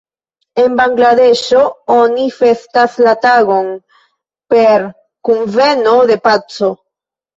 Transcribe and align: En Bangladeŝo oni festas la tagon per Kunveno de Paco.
En 0.61 0.77
Bangladeŝo 0.77 1.59
oni 1.97 2.25
festas 2.39 2.97
la 3.09 3.13
tagon 3.27 3.69
per 4.55 4.87
Kunveno 5.31 5.97
de 6.13 6.19
Paco. 6.29 6.73